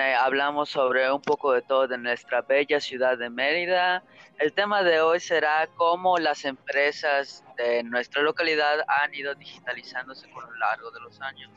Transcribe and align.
Hablamos 0.00 0.70
sobre 0.70 1.10
un 1.12 1.20
poco 1.20 1.52
de 1.52 1.60
todo 1.60 1.86
de 1.86 1.98
nuestra 1.98 2.40
bella 2.40 2.80
ciudad 2.80 3.18
de 3.18 3.28
Mérida. 3.28 4.02
El 4.38 4.52
tema 4.54 4.82
de 4.82 5.00
hoy 5.02 5.20
será 5.20 5.68
cómo 5.76 6.16
las 6.18 6.46
empresas 6.46 7.44
de 7.58 7.82
nuestra 7.82 8.22
localidad 8.22 8.84
han 8.88 9.14
ido 9.14 9.34
digitalizándose 9.34 10.30
con 10.30 10.44
lo 10.44 10.54
largo 10.54 10.90
de 10.90 11.00
los 11.00 11.20
años. 11.20 11.50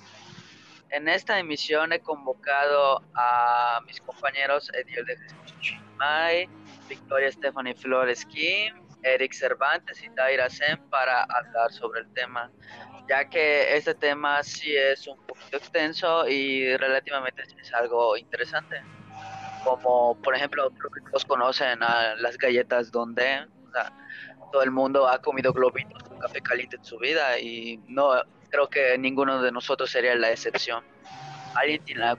En 0.90 1.08
esta 1.08 1.40
emisión 1.40 1.94
he 1.94 2.00
convocado 2.02 3.02
a 3.16 3.80
mis 3.88 4.02
compañeros 4.02 4.70
Ediel 4.74 5.06
de 5.06 5.18
Jesús 5.18 5.60
Chimay, 5.62 6.50
Victoria 6.90 7.32
Stephanie 7.32 7.74
Flores 7.74 8.26
Kim, 8.26 8.85
Eric 9.06 9.34
Cervantes 9.34 10.04
y 10.04 10.10
Taira 10.10 10.50
Sen 10.50 10.78
para 10.90 11.24
hablar 11.24 11.72
sobre 11.72 12.02
el 12.02 12.14
tema 12.14 12.52
ya 13.08 13.26
que 13.26 13.76
este 13.76 13.94
tema 13.94 14.42
sí 14.44 14.76
es 14.76 15.08
un 15.08 15.18
poquito 15.26 15.58
extenso 15.58 16.28
y 16.28 16.76
relativamente 16.78 17.44
es 17.44 17.74
algo 17.74 18.18
interesante. 18.18 18.82
Como 19.64 20.20
por 20.22 20.36
ejemplo, 20.36 20.70
creo 20.72 20.92
que 20.92 21.02
todos 21.10 21.26
conocen 21.26 21.82
a 21.84 22.16
las 22.16 22.38
galletas 22.38 22.92
donde 22.92 23.48
todo 24.52 24.64
el 24.64 24.72
mundo 24.72 25.08
ha 25.08 25.20
comido 25.22 25.52
globitos 25.52 26.02
con 26.04 26.20
café 26.20 26.42
caliente 26.42 26.78
en 26.78 26.86
su 26.86 26.98
vida 26.98 27.40
y 27.40 27.78
no 27.88 28.14
creo 28.50 28.70
que 28.70 28.98
ninguno 28.98 29.42
de 29.42 29.52
nosotros 29.52 29.90
sería 29.90 30.16
la 30.16 30.32
excepción. 30.32 30.84
¿Alguien 31.56 31.84
tiene 31.84 32.16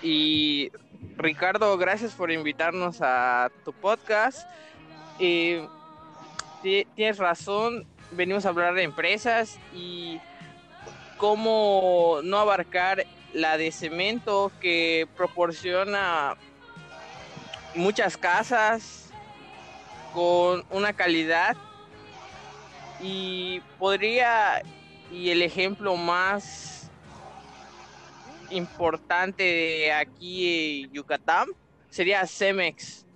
Y 0.00 0.70
Ricardo, 1.16 1.76
gracias 1.76 2.12
por 2.12 2.30
invitarnos 2.30 2.98
a 3.00 3.50
tu 3.64 3.72
podcast. 3.72 4.48
Y 5.18 5.58
tienes 6.62 7.18
razón, 7.18 7.86
venimos 8.12 8.46
a 8.46 8.50
hablar 8.50 8.74
de 8.74 8.84
empresas 8.84 9.58
y 9.74 10.20
cómo 11.16 12.20
no 12.22 12.38
abarcar 12.38 13.04
la 13.32 13.56
de 13.56 13.72
cemento 13.72 14.52
que 14.60 15.08
proporciona 15.16 16.36
muchas 17.74 18.16
casas 18.16 19.10
con 20.14 20.64
una 20.70 20.92
calidad 20.92 21.56
y 23.00 23.60
podría 23.78 24.62
y 25.12 25.30
el 25.30 25.42
ejemplo 25.42 25.96
más 25.96 26.77
importante 28.50 29.42
de 29.42 29.92
aquí 29.92 30.84
en 30.84 30.92
Yucatán 30.92 31.48
sería 31.90 32.26
Cemex 32.26 33.06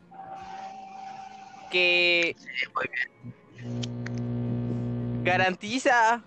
que 1.70 2.36
garantiza 5.22 6.22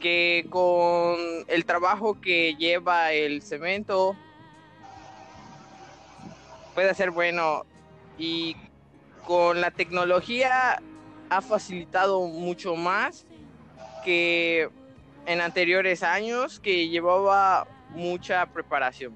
que 0.00 0.46
con 0.50 1.18
el 1.48 1.64
trabajo 1.64 2.20
que 2.20 2.54
lleva 2.56 3.12
el 3.12 3.42
cemento 3.42 4.16
puede 6.74 6.94
ser 6.94 7.10
bueno. 7.10 7.64
Y 8.18 8.56
con 9.26 9.60
la 9.60 9.70
tecnología 9.70 10.80
ha 11.28 11.40
facilitado 11.42 12.26
mucho 12.26 12.76
más 12.76 13.26
que 14.04 14.70
en 15.28 15.42
anteriores 15.42 16.02
años 16.02 16.58
que 16.58 16.88
llevaba 16.88 17.68
mucha 17.90 18.46
preparación. 18.46 19.14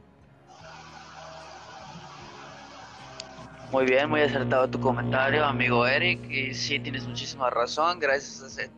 Muy 3.70 3.86
bien, 3.86 4.10
muy 4.10 4.20
acertado 4.20 4.68
tu 4.68 4.78
comentario, 4.78 5.42
amigo 5.42 5.86
Eric. 5.86 6.30
Y 6.30 6.52
sí, 6.52 6.78
tienes 6.78 7.08
muchísima 7.08 7.48
razón. 7.48 7.98
Gracias 7.98 8.42
a, 8.42 8.46
ese, 8.46 8.70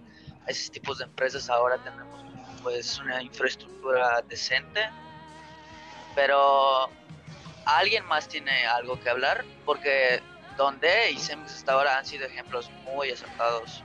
esos 0.47 0.71
tipos 0.71 0.99
de 0.99 1.07
empresas 1.07 1.51
ahora 1.51 1.77
tenemos 1.79 2.25
pues 2.63 3.01
una 3.01 3.21
infraestructura 3.21 4.23
decente. 4.29 4.89
Pero 6.15 6.89
¿alguien 7.67 8.07
más 8.07 8.29
tiene 8.29 8.65
algo 8.65 9.01
que 9.01 9.11
hablar? 9.11 9.45
Porque 9.65 10.23
donde 10.57 11.11
y 11.11 11.17
hasta 11.17 11.73
ahora 11.73 11.99
han 11.99 12.07
sido 12.07 12.27
ejemplos 12.27 12.71
muy 12.85 13.11
acertados. 13.11 13.83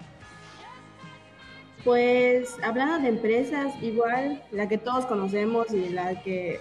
Pues 1.84 2.58
hablando 2.62 3.00
de 3.00 3.10
empresas, 3.10 3.74
igual 3.82 4.44
la 4.52 4.68
que 4.68 4.78
todos 4.78 5.06
conocemos 5.06 5.72
y 5.74 5.90
la 5.90 6.22
que 6.22 6.60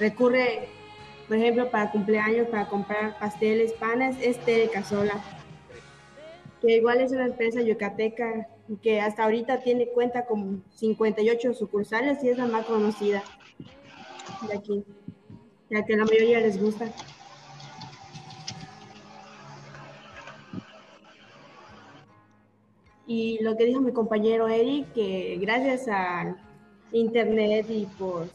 recurre 0.00 0.68
por 1.28 1.36
ejemplo, 1.36 1.70
para 1.70 1.90
cumpleaños, 1.90 2.48
para 2.48 2.68
comprar 2.68 3.18
pasteles, 3.18 3.72
panes, 3.72 4.16
es 4.20 4.38
Tere 4.38 4.70
Casola, 4.70 5.22
que 6.60 6.76
igual 6.76 7.00
es 7.00 7.12
una 7.12 7.26
empresa 7.26 7.60
yucateca 7.62 8.48
que 8.82 9.00
hasta 9.00 9.24
ahorita 9.24 9.60
tiene 9.60 9.88
cuenta 9.88 10.26
con 10.26 10.64
58 10.74 11.54
sucursales 11.54 12.22
y 12.22 12.28
es 12.28 12.38
la 12.38 12.46
más 12.46 12.66
conocida 12.66 13.22
de 14.48 14.56
aquí, 14.56 14.84
ya 15.70 15.84
que 15.84 15.96
la 15.96 16.04
mayoría 16.04 16.40
les 16.40 16.60
gusta. 16.60 16.86
Y 23.06 23.38
lo 23.42 23.56
que 23.56 23.64
dijo 23.64 23.80
mi 23.80 23.92
compañero 23.92 24.48
Eric, 24.48 24.92
que 24.92 25.38
gracias 25.40 25.86
a 25.88 26.36
Internet 26.92 27.66
y 27.68 27.86
pues 27.98 28.30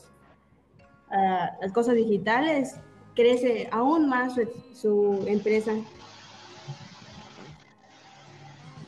las 1.61 1.71
cosas 1.73 1.95
digitales, 1.95 2.75
crece 3.15 3.67
aún 3.71 4.07
más 4.07 4.33
su, 4.73 5.23
empresa. 5.27 5.73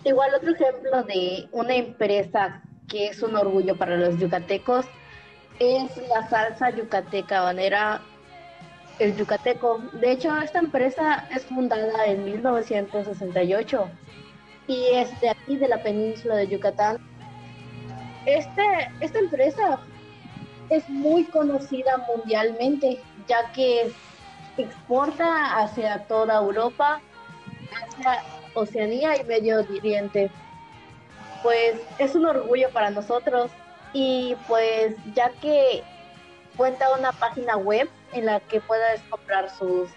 Igual 0.06 0.36
otro 0.36 0.52
ejemplo 0.52 1.04
de 1.04 1.48
una 1.52 1.76
empresa 1.76 2.62
que 2.88 3.08
es 3.08 3.22
un 3.22 3.36
orgullo 3.36 3.76
para 3.78 3.98
los 3.98 4.18
yucatecos 4.18 4.86
es 5.60 5.92
la 6.10 6.28
salsa 6.30 6.70
yucateca 6.72 7.42
banera 7.42 8.02
el 9.00 9.16
yucateco. 9.16 9.80
De 9.94 10.12
hecho, 10.12 10.36
esta 10.38 10.60
empresa 10.60 11.28
es 11.34 11.46
fundada 11.46 12.06
en 12.06 12.26
1968 12.26 13.90
y 14.68 14.86
es 14.94 15.20
de 15.22 15.30
aquí 15.30 15.58
de 15.58 15.68
la 15.68 15.82
península 15.82 16.36
de 16.36 16.48
Yucatán. 16.48 16.98
Este, 18.26 18.64
esta 19.02 19.20
empresa 19.20 19.80
es 20.70 20.88
muy 20.90 21.26
conocida 21.26 21.98
mundialmente, 22.16 23.02
ya 23.28 23.52
que 23.52 23.92
exporta 24.58 25.58
hacia 25.58 26.06
toda 26.08 26.38
Europa, 26.38 27.02
hacia 27.72 28.24
Oceanía 28.54 29.18
y 29.18 29.24
Medio 29.26 29.60
Oriente. 29.60 30.32
Pues 31.42 31.76
es 31.98 32.16
un 32.16 32.26
orgullo 32.26 32.70
para 32.70 32.90
nosotros 32.90 33.52
y 33.92 34.36
pues 34.48 34.96
ya 35.14 35.30
que 35.42 35.84
cuenta 36.56 36.96
una 36.98 37.12
página 37.12 37.58
web 37.58 37.90
en 38.14 38.26
la 38.26 38.40
que 38.40 38.62
puedes 38.62 39.02
comprar 39.10 39.50
sus 39.50 39.90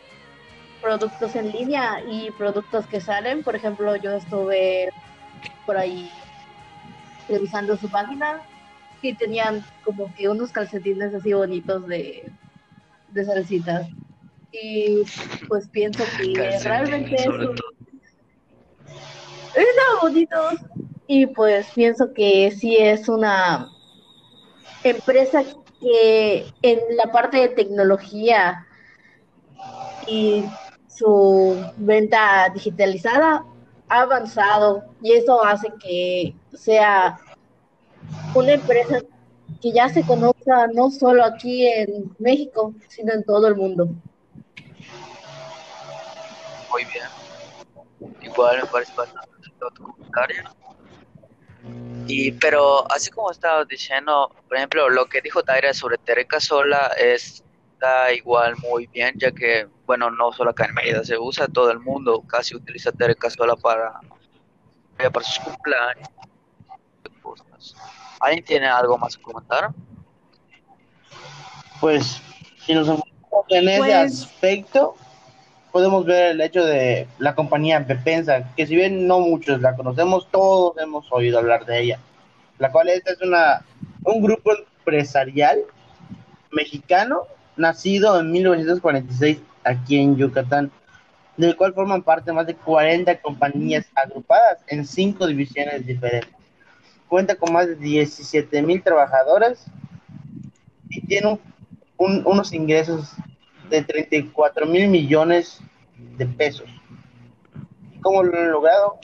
productos 0.80 1.34
en 1.36 1.52
línea 1.52 2.02
y 2.08 2.30
productos 2.32 2.86
que 2.86 3.00
salen. 3.00 3.42
Por 3.42 3.56
ejemplo, 3.56 3.96
yo 3.96 4.12
estuve 4.12 4.90
por 5.64 5.76
ahí 5.76 6.10
revisando 7.28 7.76
su 7.76 7.88
página 7.88 8.40
y 9.02 9.14
tenían 9.14 9.64
como 9.84 10.12
que 10.14 10.28
unos 10.28 10.52
calcetines 10.52 11.14
así 11.14 11.32
bonitos 11.32 11.86
de, 11.86 12.30
de 13.10 13.24
salsitas. 13.24 13.88
Y 14.52 15.02
pues 15.48 15.68
pienso 15.68 16.04
que 16.18 16.58
realmente 16.62 17.14
es 17.14 17.26
un... 17.26 17.56
bonitos. 20.00 20.54
Y 21.08 21.26
pues 21.26 21.66
pienso 21.74 22.12
que 22.12 22.50
sí 22.50 22.76
es 22.76 23.08
una 23.08 23.68
empresa 24.82 25.44
que 25.80 26.46
en 26.62 26.80
la 26.96 27.12
parte 27.12 27.38
de 27.38 27.48
tecnología 27.48 28.66
y 30.06 30.44
su 30.96 31.56
venta 31.76 32.48
digitalizada 32.54 33.44
ha 33.88 34.00
avanzado 34.00 34.84
y 35.02 35.12
eso 35.12 35.44
hace 35.44 35.72
que 35.80 36.34
sea 36.54 37.18
una 38.34 38.52
empresa 38.52 39.00
que 39.60 39.72
ya 39.72 39.88
se 39.88 40.02
conozca 40.02 40.66
no 40.72 40.90
solo 40.90 41.24
aquí 41.24 41.66
en 41.66 42.14
México, 42.18 42.74
sino 42.88 43.12
en 43.12 43.24
todo 43.24 43.48
el 43.48 43.56
mundo. 43.56 43.88
Muy 46.70 46.84
bien. 46.84 47.06
Igual 48.20 48.58
me 48.62 48.66
parece 48.66 48.92
bastante 48.96 49.30
tu 49.74 49.82
comentario. 49.82 50.42
Y, 52.06 52.32
pero 52.32 52.90
así 52.92 53.10
como 53.10 53.30
estaba 53.30 53.64
diciendo, 53.64 54.30
por 54.46 54.56
ejemplo, 54.56 54.88
lo 54.88 55.06
que 55.06 55.20
dijo 55.20 55.42
Taira 55.42 55.74
sobre 55.74 55.98
Tereca 55.98 56.38
Sola 56.38 56.92
está 56.98 58.12
igual 58.12 58.54
muy 58.58 58.86
bien, 58.86 59.14
ya 59.16 59.32
que, 59.32 59.66
bueno, 59.86 60.10
no 60.10 60.32
solo 60.32 60.50
acá 60.50 60.66
en 60.66 60.74
Mérida 60.74 61.04
se 61.04 61.16
usa, 61.16 61.46
todo 61.46 61.70
el 61.70 61.78
mundo 61.78 62.22
casi 62.26 62.56
utiliza 62.56 62.92
Tereca 62.92 63.30
Sola 63.30 63.54
para, 63.56 64.00
para 64.96 65.24
sus 65.24 65.38
cumpleaños. 65.38 66.08
¿Alguien 68.20 68.44
tiene 68.44 68.66
algo 68.66 68.98
más 68.98 69.16
que 69.16 69.22
comentar? 69.22 69.70
Pues, 71.80 72.20
si 72.64 72.74
nos 72.74 72.88
enfocamos 72.88 73.46
en 73.50 73.68
ese 73.68 73.78
pues, 73.78 74.22
aspecto, 74.22 74.96
podemos 75.70 76.04
ver 76.04 76.32
el 76.32 76.40
hecho 76.40 76.64
de 76.64 77.06
la 77.18 77.34
compañía 77.34 77.78
Bepensa, 77.80 78.52
que 78.56 78.66
si 78.66 78.74
bien 78.74 79.06
no 79.06 79.20
muchos 79.20 79.60
la 79.60 79.76
conocemos, 79.76 80.28
todos 80.30 80.76
hemos 80.78 81.06
oído 81.12 81.38
hablar 81.38 81.64
de 81.64 81.80
ella. 81.80 81.98
la 82.58 82.72
cual 82.72 82.88
esta 82.88 83.12
es 83.12 83.20
una, 83.20 83.62
un 84.02 84.22
grupo 84.22 84.52
empresarial 84.78 85.60
mexicano 86.50 87.24
nacido 87.56 88.18
en 88.18 88.32
1946 88.32 89.38
aquí 89.66 89.98
en 89.98 90.16
Yucatán, 90.16 90.70
del 91.36 91.56
cual 91.56 91.74
forman 91.74 92.02
parte 92.02 92.32
más 92.32 92.46
de 92.46 92.54
40 92.54 93.20
compañías 93.20 93.86
agrupadas 93.94 94.58
en 94.68 94.86
cinco 94.86 95.26
divisiones 95.26 95.86
diferentes. 95.86 96.34
Cuenta 97.08 97.34
con 97.34 97.52
más 97.52 97.66
de 97.66 97.76
17 97.76 98.62
mil 98.62 98.82
trabajadores 98.82 99.64
y 100.88 101.00
tiene 101.06 101.38
unos 101.98 102.52
ingresos 102.52 103.12
de 103.68 103.82
34 103.82 104.66
mil 104.66 104.88
millones 104.88 105.60
de 106.16 106.26
pesos. 106.26 106.68
¿Cómo 108.02 108.22
lo 108.22 108.38
han 108.38 108.50
logrado? 108.50 108.98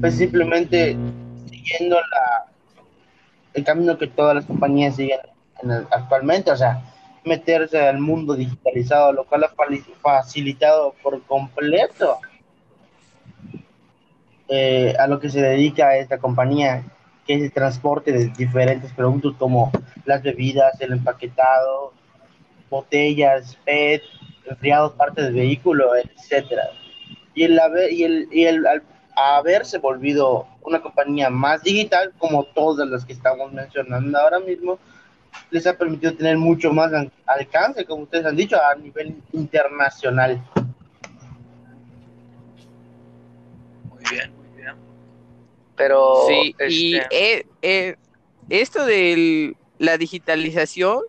Pues 0.00 0.16
simplemente 0.16 0.96
siguiendo 1.50 1.96
la, 1.96 2.46
el 3.54 3.64
camino 3.64 3.98
que 3.98 4.06
todas 4.06 4.34
las 4.34 4.44
compañías 4.46 4.96
siguen 4.96 5.18
actualmente, 5.90 6.50
o 6.50 6.56
sea, 6.56 6.82
meterse 7.24 7.78
al 7.78 7.98
mundo 7.98 8.34
digitalizado, 8.34 9.12
lo 9.12 9.24
cual 9.24 9.44
ha 9.44 9.52
facilitado 10.00 10.94
por 11.02 11.22
completo 11.22 12.18
eh, 14.48 14.94
a 14.98 15.06
lo 15.06 15.20
que 15.20 15.30
se 15.30 15.40
dedica 15.40 15.96
esta 15.96 16.18
compañía, 16.18 16.84
que 17.26 17.34
es 17.34 17.42
el 17.42 17.52
transporte 17.52 18.12
de 18.12 18.28
diferentes 18.28 18.92
productos 18.92 19.34
como 19.38 19.70
las 20.04 20.22
bebidas, 20.22 20.78
el 20.80 20.92
empaquetado, 20.92 21.92
botellas, 22.68 23.56
PET, 23.64 24.02
enfriados, 24.46 24.92
partes 24.92 25.26
del 25.26 25.34
vehículo, 25.34 25.92
etcétera. 25.96 26.64
Y 27.34 27.44
el, 27.44 27.60
y 27.90 28.04
el, 28.04 28.28
y 28.32 28.44
el 28.44 28.66
haberse 29.16 29.78
volvido 29.78 30.46
una 30.62 30.80
compañía 30.80 31.30
más 31.30 31.62
digital, 31.62 32.12
como 32.18 32.44
todas 32.44 32.88
las 32.88 33.04
que 33.04 33.12
estamos 33.12 33.52
mencionando 33.52 34.18
ahora 34.18 34.40
mismo, 34.40 34.78
les 35.50 35.66
ha 35.66 35.76
permitido 35.76 36.14
tener 36.14 36.38
mucho 36.38 36.72
más 36.72 36.90
alcance, 37.26 37.84
como 37.84 38.04
ustedes 38.04 38.26
han 38.26 38.36
dicho, 38.36 38.56
a 38.56 38.74
nivel 38.74 39.14
internacional. 39.32 40.42
Muy 43.84 44.02
bien, 44.10 44.32
muy 44.36 44.62
bien. 44.62 44.74
Pero 45.76 46.26
sí, 46.26 46.54
y 46.68 46.96
este 46.96 47.38
eh, 47.38 47.46
eh, 47.62 47.96
esto 48.48 48.84
de 48.84 49.54
la 49.78 49.98
digitalización 49.98 51.00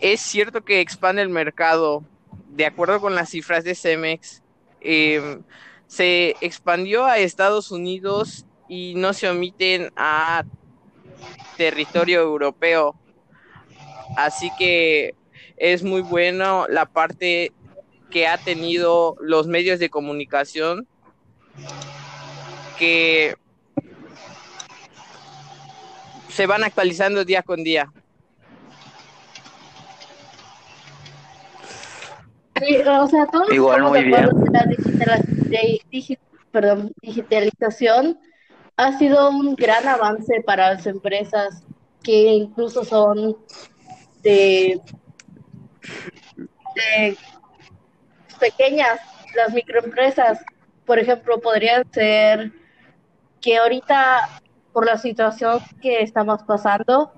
es 0.00 0.20
cierto 0.20 0.64
que 0.64 0.80
expande 0.80 1.22
el 1.22 1.28
mercado. 1.28 2.04
De 2.48 2.66
acuerdo 2.66 3.00
con 3.00 3.14
las 3.14 3.30
cifras 3.30 3.64
de 3.64 3.74
Cemex, 3.74 4.42
em, 4.80 5.42
se 5.86 6.36
expandió 6.40 7.04
a 7.04 7.18
Estados 7.18 7.70
Unidos 7.70 8.46
y 8.68 8.94
no 8.96 9.12
se 9.12 9.28
omiten 9.28 9.92
a 9.96 10.44
territorio 11.56 12.20
europeo. 12.20 12.94
Así 14.16 14.50
que 14.58 15.14
es 15.56 15.82
muy 15.82 16.02
bueno 16.02 16.66
la 16.68 16.86
parte 16.86 17.52
que 18.10 18.26
ha 18.26 18.38
tenido 18.38 19.16
los 19.20 19.46
medios 19.46 19.78
de 19.78 19.90
comunicación 19.90 20.86
que 22.78 23.36
se 26.28 26.46
van 26.46 26.64
actualizando 26.64 27.24
día 27.24 27.42
con 27.42 27.64
día. 27.64 27.90
o 33.00 33.06
sea, 33.06 33.26
todos 33.26 33.48
estamos 33.50 33.92
de 33.92 34.00
acuerdo 34.00 34.44
que 34.44 34.50
la 34.50 34.66
digitalización 37.02 38.18
ha 38.76 38.98
sido 38.98 39.30
un 39.30 39.54
gran 39.54 39.88
avance 39.88 40.42
para 40.44 40.74
las 40.74 40.86
empresas 40.86 41.62
que 42.02 42.34
incluso 42.34 42.84
son 42.84 43.36
de, 44.22 44.80
pequeñas, 48.38 49.00
las 49.34 49.52
microempresas. 49.54 50.40
Por 50.84 50.98
ejemplo, 50.98 51.40
podrían 51.40 51.90
ser 51.90 52.52
que 53.40 53.56
ahorita, 53.56 54.40
por 54.72 54.84
la 54.84 54.98
situación 54.98 55.60
que 55.80 56.02
estamos 56.02 56.42
pasando, 56.42 57.12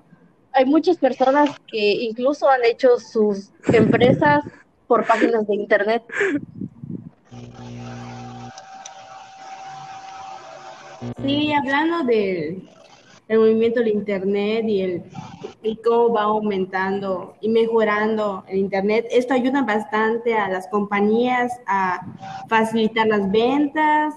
hay 0.53 0.65
muchas 0.65 0.97
personas 0.97 1.49
que 1.67 1.91
incluso 2.03 2.49
han 2.49 2.63
hecho 2.63 2.97
sus 2.99 3.51
empresas 3.71 4.43
por 4.87 5.05
páginas 5.05 5.45
de 5.45 5.55
internet. 5.55 6.03
Sí, 11.23 11.53
hablando 11.53 12.03
del 12.03 12.67
movimiento 13.29 13.79
del 13.79 13.89
Internet 13.89 14.65
y, 14.67 14.81
el, 14.81 15.03
y 15.63 15.77
cómo 15.77 16.13
va 16.13 16.23
aumentando 16.23 17.35
y 17.39 17.49
mejorando 17.49 18.43
el 18.47 18.59
Internet, 18.59 19.07
esto 19.11 19.33
ayuda 19.33 19.61
bastante 19.61 20.35
a 20.35 20.49
las 20.49 20.67
compañías 20.67 21.53
a 21.67 22.05
facilitar 22.49 23.07
las 23.07 23.31
ventas, 23.31 24.15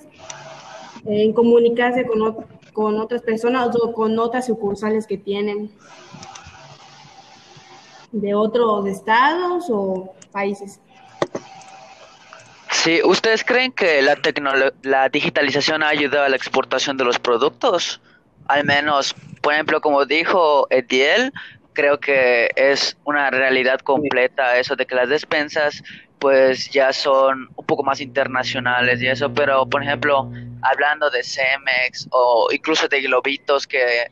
en 1.05 1.33
comunicarse 1.33 2.05
con, 2.07 2.47
con 2.73 2.99
otras 3.01 3.23
personas 3.23 3.75
o 3.77 3.93
con 3.93 4.19
otras 4.19 4.47
sucursales 4.47 5.07
que 5.07 5.19
tienen 5.19 5.71
de 8.13 8.35
otros 8.35 8.87
estados 8.87 9.67
o 9.71 10.15
países. 10.33 10.81
Sí, 12.83 13.01
¿ustedes 13.05 13.45
creen 13.45 13.71
que 13.73 14.03
la, 14.03 14.19
la 14.83 15.09
digitalización 15.09 15.85
ha 15.85 15.89
ayudado 15.89 16.25
a 16.25 16.29
la 16.29 16.35
exportación 16.37 16.97
de 16.97 17.05
los 17.05 17.21
productos? 17.21 18.01
Al 18.49 18.65
menos, 18.65 19.15
por 19.41 19.53
ejemplo, 19.55 19.81
como 19.81 20.05
dijo 20.05 20.67
Etiel, 20.69 21.33
creo 21.75 22.01
que 22.01 22.51
es 22.57 22.97
una 23.05 23.31
realidad 23.31 23.79
completa 23.81 24.57
eso 24.59 24.75
de 24.75 24.87
que 24.87 24.97
las 24.97 25.09
despensas 25.09 25.83
pues 26.19 26.71
ya 26.71 26.93
son 26.93 27.49
un 27.57 27.67
poco 27.67 27.85
más 27.85 28.01
internacionales 28.01 29.01
y 29.01 29.07
eso, 29.07 29.33
pero 29.33 29.65
por 29.67 29.83
ejemplo, 29.83 30.29
hablando 30.63 31.09
de 31.11 31.23
Cemex 31.23 32.09
o 32.11 32.49
incluso 32.53 32.89
de 32.89 33.01
Globitos 33.03 33.67
que 33.67 34.11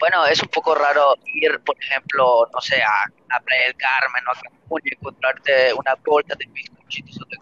bueno, 0.00 0.26
es 0.26 0.42
un 0.42 0.48
poco 0.48 0.74
raro 0.74 1.14
ir, 1.34 1.60
por 1.60 1.76
ejemplo, 1.80 2.48
no 2.52 2.60
sé, 2.60 2.82
a, 2.82 3.04
a 3.36 3.40
Playa 3.40 3.74
Carmen 3.76 4.24
o 4.28 4.32
a 4.32 4.34
Cancún 4.40 4.80
y 4.84 4.94
encontrarte 4.94 5.74
una 5.74 5.94
bolsa 6.04 6.34
de 6.36 6.46
bizcochitos 6.46 6.77
o 6.88 7.24
de 7.26 7.36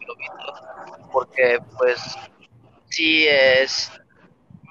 porque 1.13 1.59
pues 1.79 2.01
sí 2.89 3.27
es 3.27 3.91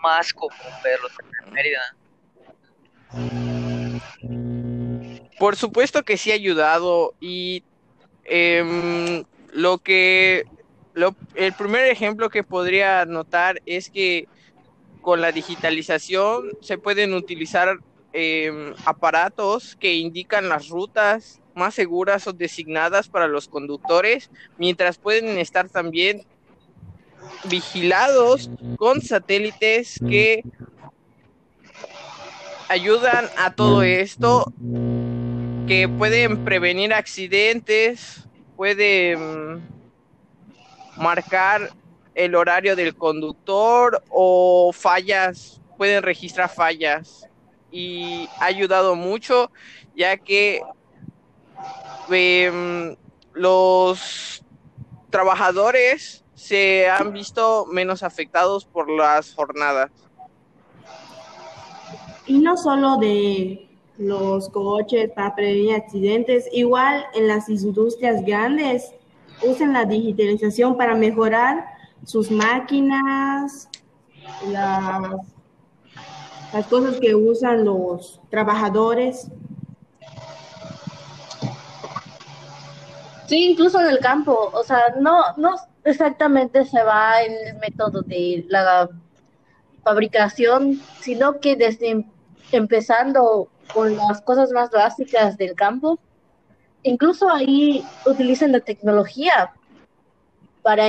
más 0.01 0.33
común 0.33 0.51
verlos 0.83 1.12
en 1.45 1.54
Mérida. 1.54 1.95
Por 5.40 5.56
supuesto 5.56 6.04
que 6.04 6.18
sí 6.18 6.31
ha 6.31 6.35
ayudado 6.35 7.14
y 7.19 7.64
em, 8.26 9.23
lo 9.54 9.78
que 9.80 10.45
lo, 10.94 11.16
el 11.35 11.54
primer 11.54 11.88
ejemplo 11.88 12.30
que 12.30 12.44
podría 12.44 13.06
notar 13.06 13.61
es 13.66 13.90
que 13.90 14.28
con 15.02 15.21
la 15.21 15.31
digitalización 15.31 16.52
se 16.61 16.78
pueden 16.78 17.14
utilizar 17.14 17.78
em, 18.14 18.73
aparatos 18.85 19.76
que 19.76 19.94
indican 19.94 20.49
las 20.49 20.69
rutas 20.69 21.42
más 21.56 21.74
seguras 21.74 22.28
o 22.28 22.33
designadas 22.33 23.07
para 23.07 23.28
los 23.28 23.47
conductores, 23.47 24.30
mientras 24.57 24.97
pueden 24.97 25.38
estar 25.38 25.69
también 25.69 26.24
vigilados 27.45 28.50
con 28.78 29.02
satélites 29.02 30.00
que 30.07 30.44
ayudan 32.69 33.30
a 33.38 33.54
todo 33.54 33.83
esto, 33.83 34.52
que 35.68 35.88
pueden 35.88 36.44
prevenir 36.44 36.94
accidentes, 36.94 38.28
pueden 38.56 39.62
marcar 40.97 41.71
el 42.14 42.35
horario 42.35 42.76
del 42.76 42.95
conductor 42.95 44.04
o 44.09 44.71
fallas, 44.74 45.62
pueden 45.78 46.04
registrar 46.04 46.50
fallas. 46.50 47.28
Y 47.71 48.30
ha 48.40 48.45
ayudado 48.45 48.95
mucho 48.95 49.52
ya 49.95 50.18
que 50.18 50.62
em, 52.09 52.95
los 53.33 54.44
trabajadores 55.09 56.24
se 56.33 56.90
han 56.90 57.14
visto 57.14 57.66
menos 57.68 58.04
afectados 58.04 58.66
por 58.66 58.90
las 58.90 59.33
jornadas. 59.33 59.92
Y 62.28 62.40
no 62.40 62.57
solo 62.57 62.97
de 62.97 63.69
los 63.97 64.50
coches 64.50 65.12
para 65.16 65.35
prevenir 65.35 65.76
accidentes, 65.76 66.47
igual 66.52 67.06
en 67.14 67.28
las 67.28 67.47
industrias 67.50 68.24
grandes 68.26 68.94
usan 69.44 69.74
la 69.74 69.85
digitalización 69.85 70.78
para 70.78 70.95
mejorar 70.95 71.66
sus 72.04 72.30
máquinas, 72.31 73.69
las, 74.47 75.21
las 76.54 76.68
cosas 76.68 77.00
que 77.00 77.16
usan 77.16 77.66
los 77.66 78.21
trabajadores. 78.30 79.30
Sí, 83.27 83.51
incluso 83.51 83.79
en 83.79 83.87
el 83.87 83.99
campo, 83.99 84.51
o 84.53 84.63
sea, 84.63 84.95
no, 84.99 85.23
no 85.37 85.55
exactamente 85.83 86.65
se 86.65 86.83
va 86.83 87.21
el 87.21 87.57
método 87.57 88.01
de 88.01 88.45
la 88.49 88.89
fabricación, 89.83 90.79
sino 91.01 91.39
que 91.39 91.55
desde 91.55 92.05
empezando 92.51 93.49
con 93.73 93.95
las 93.95 94.21
cosas 94.21 94.51
más 94.51 94.69
básicas 94.69 95.37
del 95.37 95.55
campo, 95.55 95.99
incluso 96.83 97.29
ahí 97.29 97.83
utilizan 98.05 98.51
la 98.51 98.59
tecnología 98.59 99.53
para 100.61 100.87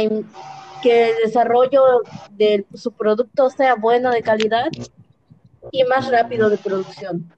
que 0.83 1.11
el 1.11 1.17
desarrollo 1.25 2.03
de 2.31 2.67
su 2.75 2.93
producto 2.93 3.51
sea 3.51 3.75
bueno 3.75 4.11
de 4.11 4.23
calidad 4.23 4.69
y 5.73 5.85
más 5.85 6.11
rápido 6.11 6.51
de 6.51 6.59
producción. 6.59 7.31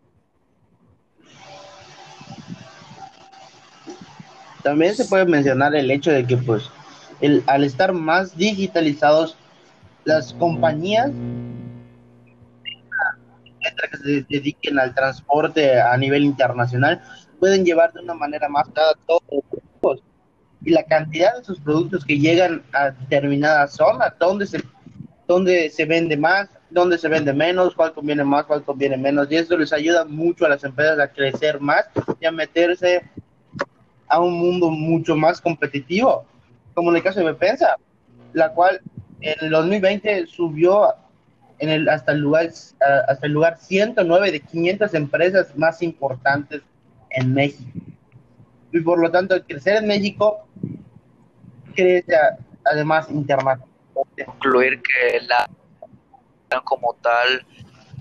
También 4.68 4.94
se 4.94 5.06
puede 5.06 5.24
mencionar 5.24 5.74
el 5.74 5.90
hecho 5.90 6.10
de 6.10 6.26
que 6.26 6.36
pues 6.36 6.70
el, 7.22 7.42
al 7.46 7.64
estar 7.64 7.94
más 7.94 8.36
digitalizados 8.36 9.34
las 10.04 10.34
compañías 10.34 11.10
que 13.90 13.96
se 13.96 14.26
dediquen 14.28 14.78
al 14.78 14.94
transporte 14.94 15.80
a 15.80 15.96
nivel 15.96 16.22
internacional 16.22 17.02
pueden 17.40 17.64
llevar 17.64 17.94
de 17.94 18.00
una 18.00 18.12
manera 18.12 18.46
más 18.50 18.68
clara 18.68 18.92
todos 19.06 19.22
los 19.80 20.02
y 20.62 20.70
la 20.70 20.82
cantidad 20.82 21.34
de 21.38 21.44
sus 21.44 21.58
productos 21.60 22.04
que 22.04 22.18
llegan 22.18 22.62
a 22.74 22.90
determinadas 22.90 23.72
zonas, 23.72 24.12
donde 24.20 24.46
se, 24.46 24.62
donde 25.26 25.70
se 25.70 25.86
vende 25.86 26.14
más, 26.14 26.50
donde 26.68 26.98
se 26.98 27.08
vende 27.08 27.32
menos, 27.32 27.74
cuál 27.74 27.94
conviene 27.94 28.22
más, 28.22 28.44
cuál 28.44 28.62
conviene 28.64 28.98
menos, 28.98 29.28
y 29.30 29.36
eso 29.36 29.56
les 29.56 29.72
ayuda 29.72 30.04
mucho 30.04 30.44
a 30.44 30.50
las 30.50 30.62
empresas 30.62 30.98
a 30.98 31.08
crecer 31.08 31.58
más 31.58 31.86
y 32.20 32.26
a 32.26 32.32
meterse 32.32 33.08
a 34.08 34.20
un 34.20 34.38
mundo 34.38 34.70
mucho 34.70 35.16
más 35.16 35.40
competitivo, 35.40 36.24
como 36.74 36.90
en 36.90 36.96
el 36.96 37.02
caso 37.02 37.20
de 37.20 37.26
Bepensa, 37.26 37.76
la 38.32 38.52
cual 38.52 38.80
en 39.20 39.34
el 39.40 39.50
2020 39.50 40.26
subió 40.26 40.94
en 41.58 41.70
el, 41.70 41.88
hasta, 41.88 42.12
el 42.12 42.20
lugar, 42.20 42.46
hasta 42.46 43.26
el 43.26 43.32
lugar 43.32 43.58
109 43.58 44.30
de 44.30 44.40
500 44.40 44.94
empresas 44.94 45.56
más 45.56 45.82
importantes 45.82 46.62
en 47.10 47.34
México. 47.34 47.70
Y 48.72 48.80
por 48.80 49.00
lo 49.00 49.10
tanto, 49.10 49.42
crecer 49.44 49.76
en 49.76 49.88
México 49.88 50.46
crece 51.74 52.14
además 52.64 53.10
internamente. 53.10 53.66
Concluir 54.24 54.80
que 54.82 55.20
la 55.22 55.48
como 56.64 56.94
tal 57.02 57.46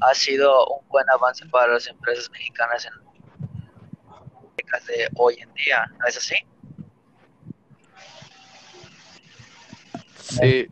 ha 0.02 0.14
sido 0.14 0.68
un 0.68 0.88
buen 0.90 1.10
avance 1.10 1.46
para 1.48 1.74
las 1.74 1.88
empresas 1.88 2.30
mexicanas 2.32 2.86
en 2.86 3.07
de 4.88 5.10
hoy 5.16 5.38
en 5.40 5.54
día, 5.54 5.86
¿no 6.00 6.08
es 6.08 6.18
así? 6.18 6.36
Sí. 10.20 10.68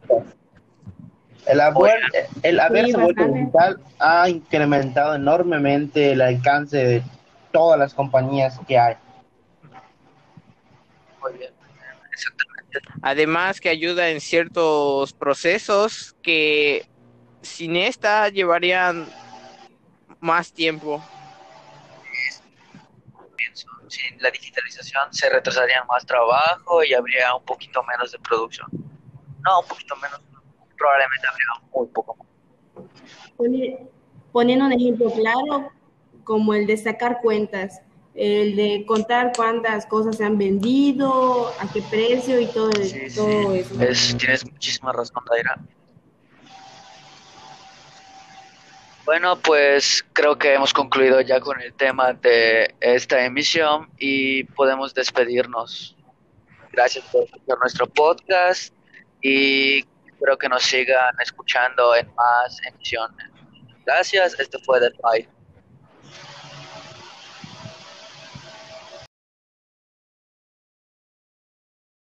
El, 1.45 1.61
haber, 1.61 1.99
el 2.43 2.59
haberse 2.59 2.97
vuelto 2.97 3.25
digital 3.25 3.79
ha 3.99 4.29
incrementado 4.29 5.15
enormemente 5.15 6.11
el 6.11 6.21
alcance 6.21 6.77
de 6.77 7.03
todas 7.51 7.79
las 7.79 7.93
compañías 7.93 8.59
que 8.67 8.77
hay. 8.77 8.95
Muy 11.21 11.33
bien, 11.33 11.53
Además 13.01 13.61
que 13.61 13.69
ayuda 13.69 14.09
en 14.09 14.19
ciertos 14.19 15.13
procesos 15.13 16.15
que 16.21 16.87
sin 17.41 17.75
esta 17.75 18.27
llevarían 18.29 19.07
más 20.19 20.51
tiempo. 20.51 21.03
Sin 23.95 24.21
la 24.21 24.29
digitalización 24.29 25.13
se 25.13 25.29
retrasaría 25.29 25.83
más 25.85 26.05
trabajo 26.05 26.83
y 26.83 26.93
habría 26.93 27.33
un 27.33 27.45
poquito 27.45 27.81
menos 27.83 28.11
de 28.11 28.19
producción. 28.19 28.67
No, 29.45 29.61
un 29.61 29.67
poquito 29.67 29.95
menos, 29.95 30.19
probablemente 30.77 31.25
habría 31.27 31.45
muy 31.73 31.87
poco 31.87 32.17
Poniendo 34.33 34.65
un 34.65 34.73
ejemplo 34.73 35.09
claro, 35.11 35.71
como 36.25 36.53
el 36.53 36.67
de 36.67 36.75
sacar 36.75 37.21
cuentas, 37.21 37.81
el 38.15 38.57
de 38.57 38.85
contar 38.85 39.31
cuántas 39.33 39.85
cosas 39.85 40.17
se 40.17 40.25
han 40.25 40.37
vendido, 40.37 41.53
a 41.59 41.71
qué 41.71 41.81
precio 41.81 42.39
y 42.41 42.47
todo, 42.47 42.71
todo 43.15 43.53
eso. 43.53 44.17
tienes 44.17 44.45
muchísima 44.51 44.91
razón, 44.91 45.23
Daira. 45.29 45.57
Bueno, 49.05 49.35
pues 49.39 50.03
creo 50.13 50.35
que 50.35 50.55
hemos 50.55 50.73
concluido 50.73 51.21
ya 51.21 51.39
con 51.39 51.61
el 51.61 51.71
tema 51.73 52.13
de 52.13 52.73
esta 52.79 53.23
emisión 53.23 53.87
y 53.99 54.43
podemos 54.45 54.95
despedirnos. 54.95 55.95
Gracias 56.71 57.05
por 57.05 57.23
escuchar 57.23 57.59
nuestro 57.59 57.85
podcast 57.85 58.73
y 59.21 59.85
espero 60.07 60.37
que 60.39 60.49
nos 60.49 60.63
sigan 60.63 61.13
escuchando 61.21 61.95
en 61.95 62.11
más 62.15 62.59
emisiones. 62.65 63.27
Gracias, 63.85 64.39
esto 64.39 64.57
fue 64.65 64.79
The 64.79 64.89
Five. 64.91 65.29